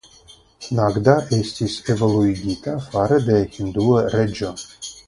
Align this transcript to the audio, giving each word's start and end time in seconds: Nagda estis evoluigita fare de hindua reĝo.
Nagda 0.77 1.13
estis 1.37 1.75
evoluigita 1.97 2.75
fare 2.89 3.21
de 3.31 3.39
hindua 3.59 4.07
reĝo. 4.17 4.57